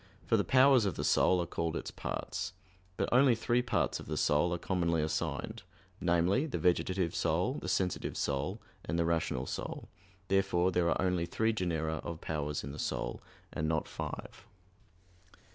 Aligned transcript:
For 0.25 0.35
the 0.35 0.43
powers 0.43 0.85
of 0.85 0.95
the 0.95 1.03
soul 1.03 1.39
are 1.43 1.45
called 1.45 1.75
its 1.75 1.91
parts. 1.91 2.53
But 2.97 3.07
only 3.11 3.35
three 3.35 3.61
parts 3.61 3.99
of 3.99 4.07
the 4.07 4.17
soul 4.17 4.51
are 4.51 4.57
commonly 4.57 5.03
assigned 5.03 5.61
namely, 5.99 6.47
the 6.47 6.57
vegetative 6.57 7.13
soul, 7.13 7.59
the 7.61 7.69
sensitive 7.69 8.17
soul, 8.17 8.59
and 8.83 8.97
the 8.97 9.05
rational 9.05 9.45
soul. 9.45 9.89
Therefore 10.27 10.71
there 10.71 10.89
are 10.89 10.99
only 10.99 11.27
three 11.27 11.53
genera 11.53 11.97
of 11.97 12.19
powers 12.19 12.63
in 12.63 12.71
the 12.71 12.79
soul, 12.79 13.21
and 13.53 13.67
not 13.67 13.87
five. 13.87 14.47